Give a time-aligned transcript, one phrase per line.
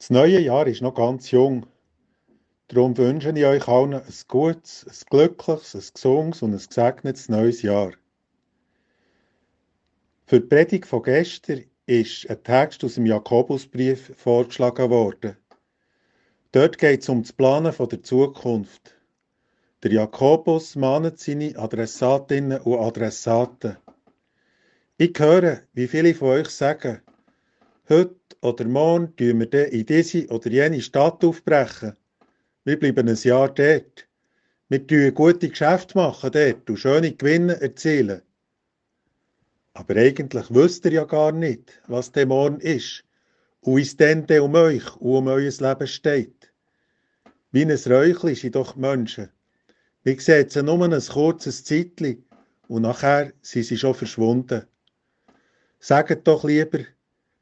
[0.00, 1.66] Das neue Jahr ist noch ganz jung.
[2.68, 7.60] Darum wünsche ich euch allen ein gutes, ein glückliches, ein gesundes und ein gesegnetes neues
[7.60, 7.92] Jahr.
[10.24, 15.36] Für die Predigt von gestern ist ein Text aus dem Jakobusbrief vorgeschlagen worden.
[16.52, 18.96] Dort geht es um das Planen der Zukunft.
[19.82, 23.76] Der Jakobus mahnt seine Adressatinnen und Adressaten.
[24.96, 27.02] Ich höre, wie viele von euch sagen,
[27.90, 31.96] heute oder morgen tun wir dann in diese oder jene Stadt aufbrechen.
[32.64, 34.06] Wir bleiben ein Jahr dort.
[34.68, 38.22] Wir tun gute Geschäfte machen dort und schöne Gewinne erzielen.
[39.74, 43.04] Aber eigentlich wisst ihr ja gar nicht, was der morgen ist
[43.60, 46.52] und wie es denn um euch und um euer Leben steht.
[47.50, 49.30] Wie ein Räuchli sind doch die Menschen.
[50.04, 52.24] Wir sehen sie nur ein kurzes Zeitchen
[52.68, 54.64] und nachher sind sie schon verschwunden.
[55.80, 56.84] Sagt doch lieber,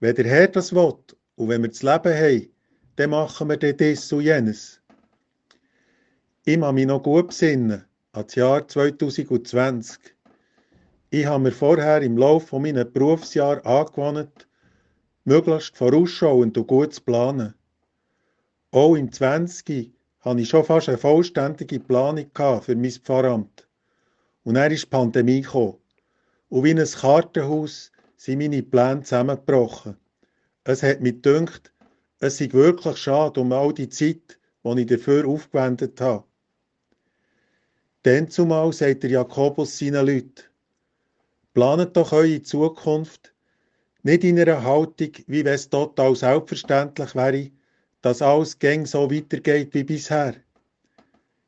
[0.00, 0.94] wenn der Herr das will
[1.36, 2.50] und wenn wir das Leben haben,
[2.96, 4.80] dann machen wir dann das und jenes.
[6.44, 9.98] Ich kann mich noch gut besinnen an das Jahr 2020.
[11.10, 14.48] Ich habe mir vorher im Laufe meiner Berufsjahre angewandt,
[15.24, 17.54] möglichst vorausschauend und gut zu planen.
[18.70, 19.92] Auch im 20.
[20.20, 22.30] hatte ich schon fast eine vollständige Planung
[22.62, 23.68] für mein Pfarramt.
[24.44, 25.46] Und dann ist die Pandemie.
[25.52, 29.96] Und wie ein Kartenhaus sind meine Pläne zusammengebrochen.
[30.64, 31.72] Es hat mich gedacht,
[32.18, 36.24] es sei wirklich schade um all die Zeit, die ich dafür aufgewendet habe.
[38.02, 40.44] Dann zumal sagt der Jakobus seinen Leuten,
[41.54, 43.32] planet doch eure Zukunft
[44.02, 47.50] nicht in einer Haltung, wie wenn es total selbstverständlich wäre,
[48.02, 50.34] dass alles gäng so weitergeht wie bisher.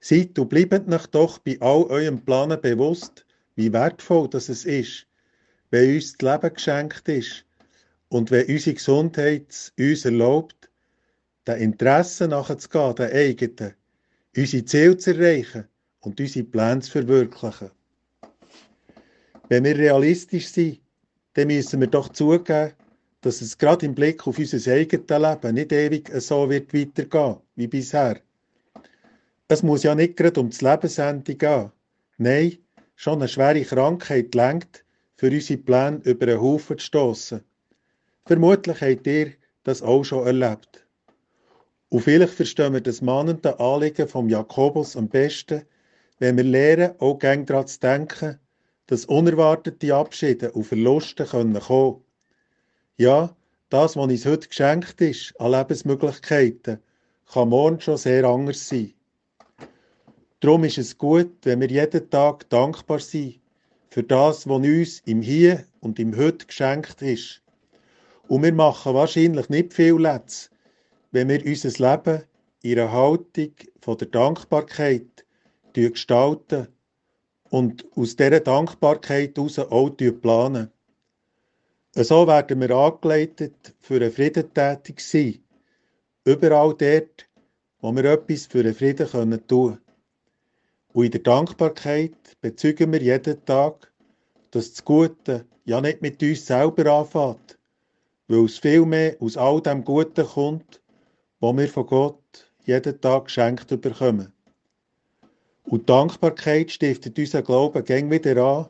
[0.01, 3.27] Seid und bleibt euch doch bei all eurem Planen bewusst,
[3.57, 5.07] wie wertvoll das es ist,
[5.73, 7.45] wenn uns das Leben geschenkt ist
[8.11, 10.71] und wenn unsere Gesundheit uns erlaubt,
[11.49, 13.75] den Interessen nachzugehen, den eigenen,
[14.37, 15.67] unsere Ziele zu erreichen
[16.01, 17.71] und unsere Pläne zu verwirklichen.
[19.49, 20.81] Wenn wir realistisch sind,
[21.33, 22.73] dann müssen wir doch zugeben,
[23.23, 27.67] dass es gerade im Blick auf unser eigenes Leben nicht ewig so wird weitergehen wie
[27.67, 28.21] bisher.
[29.49, 31.73] Es muss ja nicht gerade um das Lebensende gehen.
[32.19, 32.59] Nein,
[32.95, 34.85] schon eine schwere Krankheit lenkt,
[35.23, 37.45] für unsere Pläne über einen Haufen zu stossen.
[38.27, 40.85] Vermutlich habt ihr das auch schon erlebt.
[41.91, 45.63] Und vielleicht verstehen wir das mahnende Anliegen vom Jakobus am besten,
[46.19, 48.41] wenn wir lernen, auch gern daran zu denken,
[48.89, 52.03] dass unerwartete Abschiede und Verluste kommen können.
[52.97, 53.37] Ja,
[53.69, 56.79] das, was uns heute geschenkt ist, an Lebensmöglichkeiten,
[57.33, 58.93] kann morgen schon sehr anders sein.
[60.41, 63.42] Darum ist es gut, wenn wir jeden Tag dankbar sind
[63.93, 67.43] für das, was uns im Hier und im Heute geschenkt ist.
[68.27, 70.49] Und wir machen wahrscheinlich nicht viel Letz,
[71.11, 72.23] wenn wir unser Leben
[72.63, 73.53] in einer Haltung
[73.83, 75.27] von der Dankbarkeit
[75.75, 76.69] gestalten
[77.51, 80.71] und aus dieser Dankbarkeit heraus auch planen.
[81.95, 85.45] So werden wir angeleitet, für einen Frieden tätig sein.
[86.25, 87.29] Überall dort,
[87.83, 89.07] wo wir etwas für einen Frieden
[89.47, 89.82] tun können.
[90.93, 93.93] Und in der Dankbarkeit bezeugen wir jeden Tag,
[94.51, 97.59] dass das Gute ja nicht mit uns selber anfängt,
[98.29, 100.81] weil es vielmehr aus all dem Guten kommt,
[101.41, 104.33] was wir von Gott jeden Tag geschenkt bekommen.
[105.65, 108.67] Und Dankbarkeit stiftet unseren Glauben gäng wieder an,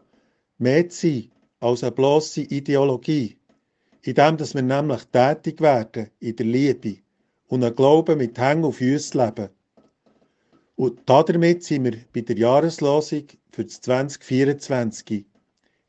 [0.58, 1.30] mehr zu sein
[1.60, 3.36] als eine bloße Ideologie,
[4.02, 6.98] indem dass wir nämlich tätig werden in der Liebe
[7.48, 9.48] und einen Glauben mit Hängen auf uns leben.
[10.76, 15.26] Und damit sind wir bei der Jahreslosung für das 2024.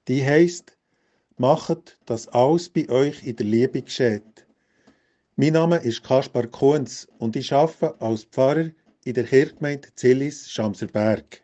[0.08, 0.78] Die heisst,
[1.38, 4.46] macht, dass alles bei euch in der Liebe geschieht.
[5.36, 8.70] Mein Name ist Kaspar Kunz und ich arbeite als Pfarrer
[9.04, 11.42] in der Kirchgemeinde Zillis, Schamserberg.